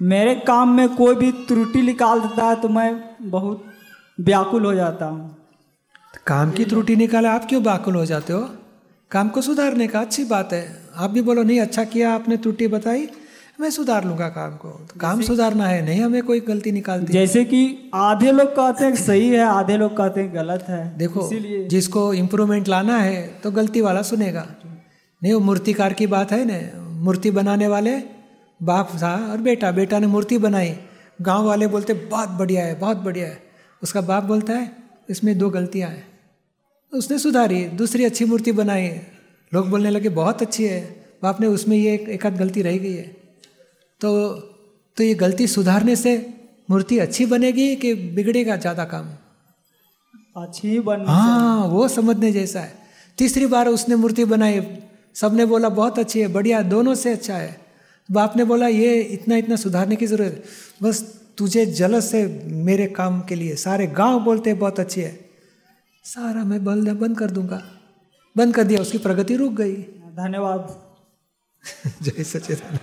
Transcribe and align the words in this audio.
मेरे 0.00 0.34
काम 0.46 0.72
में 0.76 0.88
कोई 0.94 1.14
भी 1.14 1.30
त्रुटि 1.46 1.82
निकाल 1.82 2.20
देता 2.20 2.46
है 2.46 2.60
तो 2.60 2.68
मैं 2.68 2.88
बहुत 3.22 3.64
व्याकुल 4.18 4.64
हो 4.64 4.74
जाता 4.74 5.06
हूँ। 5.06 5.36
काम 6.26 6.50
की 6.50 6.64
त्रुटि 6.64 6.96
निकाले 6.96 7.28
आप 7.28 7.44
क्यों 7.44 7.62
व्याकुल 7.62 7.94
हो 7.94 8.04
जाते 8.06 8.32
हो? 8.32 8.40
काम 9.10 9.28
को 9.28 9.40
सुधारने 9.42 9.86
का 9.86 10.00
अच्छी 10.00 10.24
बात 10.24 10.52
है। 10.52 10.64
आप 10.96 11.10
भी 11.10 11.22
बोलो 11.22 11.42
नहीं 11.42 11.60
अच्छा 11.60 11.84
किया 11.84 12.12
आपने 12.14 12.36
त्रुटि 12.36 12.68
बताई 12.68 13.08
मैं 13.60 13.70
सुधार 13.70 14.04
लूँगा 14.04 14.28
काम 14.28 14.56
को। 14.56 14.68
तो 14.68 14.98
काम 15.00 15.20
सुधारना 15.22 15.66
है 15.66 15.84
नहीं 15.84 16.00
हमें 16.00 16.22
कोई 16.22 16.40
गलती 16.40 16.72
निकालती। 16.72 17.12
जैसे 17.12 17.44
कि 17.44 17.90
आधे 17.94 18.32
लोग 18.32 18.48
कहते 18.48 18.84
हैं 18.84 18.94
सही 18.96 19.28
है 19.28 19.44
आधे 19.44 19.76
लोग 19.76 19.96
कहते 19.96 20.20
हैं 20.20 20.34
गलत 20.34 20.64
है। 20.68 20.96
देखो 20.98 21.24
इसीलिए 21.26 21.66
जिसको 21.68 22.12
इम्प्रूवमेंट 22.14 22.68
लाना 22.68 22.96
है 22.98 23.22
तो 23.42 23.50
गलती 23.50 23.80
वाला 23.80 24.02
सुनेगा। 24.02 24.46
नहीं 25.22 25.32
वो 25.32 25.40
मूर्तिकार 25.40 25.92
की 25.92 26.06
बात 26.06 26.32
है 26.32 26.44
ना 26.44 26.58
मूर्ति 27.04 27.30
बनाने 27.30 27.68
वाले 27.68 27.96
बाप 28.60 28.90
था 28.94 29.14
और 29.30 29.38
बेटा 29.38 29.70
बेटा 29.72 29.98
ने 29.98 30.06
मूर्ति 30.06 30.38
बनाई। 30.38 30.76
गाँव 31.22 31.46
वाले 31.46 31.66
बोलते 31.66 31.94
बहुत 31.94 32.28
बढ़िया 32.28 32.64
है 32.64 32.78
बहुत 32.78 32.96
बढ़िया 32.96 33.26
है। 33.26 33.42
उसका 33.82 34.00
बाप 34.00 34.24
बोलता 34.24 34.52
है 34.52 34.70
इसमें 35.10 35.36
दो 35.38 35.50
गलतियाँ 35.50 35.90
हैं। 35.90 36.06
उसने 36.92 37.18
सुधारी 37.18 37.64
दूसरी 37.64 38.04
अच्छी 38.04 38.24
मूर्ति 38.24 38.52
बनाई। 38.52 38.88
लोग 39.52 39.68
बोलने 39.70 39.90
लगे 39.90 40.08
बहुत 40.08 40.42
अच्छी 40.42 40.64
है। 40.64 40.80
बाप 41.22 41.40
ने 41.40 41.46
उसमें 41.46 41.76
ये 41.76 41.94
एक, 41.94 42.08
एक 42.08 42.26
आध 42.26 42.36
गलती 42.38 42.62
रह 42.62 42.76
गई 42.78 42.94
है। 42.94 43.04
तो 44.00 44.30
तो 44.96 45.02
ये 45.02 45.14
गलती 45.14 45.46
सुधारने 45.46 45.96
से 45.96 46.16
मूर्ति 46.70 46.98
अच्छी 46.98 47.26
बनेगी 47.26 47.74
कि 47.76 47.94
बिगड़ेगा 47.94 48.56
ज़्यादा 48.56 48.84
काम? 48.84 49.06
अच्छी 50.36 50.78
बन 50.80 51.04
हाँ 51.06 51.66
वो 51.66 51.88
समझने 51.88 52.32
जैसा 52.32 52.60
है। 52.60 52.72
तीसरी 53.18 53.46
बार 53.46 53.68
उसने 53.68 53.96
मूर्ति 53.96 54.24
बनाई। 54.24 54.60
सबने 55.14 55.44
बोला 55.44 55.68
बहुत 55.68 55.98
अच्छी 55.98 56.20
है 56.20 56.28
बढ़िया 56.28 56.62
दोनों 56.62 56.94
से 56.94 57.12
अच्छा 57.12 57.34
है। 57.34 57.65
बाप 58.10 58.36
ने 58.36 58.44
बोला 58.44 58.68
ये 58.68 59.00
इतना 59.00 59.36
इतना 59.36 59.56
सुधारने 59.56 59.96
की 59.96 60.06
ज़रूरत 60.06 60.32
है। 60.32 60.42
बस 60.82 61.20
तुझे 61.38 61.66
जलस 61.66 62.10
से 62.10 62.42
मेरे 62.44 62.86
काम 62.86 63.20
के 63.20 63.34
लिए। 63.34 63.54
सारे 63.54 63.86
गाँव 63.86 64.20
बोलते 64.20 64.50
हैं 64.50 64.58
बहुत 64.58 64.80
अच्छी 64.80 65.00
है। 65.00 65.30
सारा 66.04 66.44
मैं 66.44 66.64
बल 66.64 66.92
बंद 66.92 67.18
कर 67.18 67.30
दूँगा। 67.30 67.62
बंद 68.36 68.54
कर 68.54 68.64
दिया 68.64 68.80
उसकी 68.80 68.98
प्रगति 68.98 69.36
रुक 69.36 69.52
गई। 69.52 69.76
धन्यवाद। 70.16 70.82
जय 72.02 72.24
सचिदानंद 72.24 72.80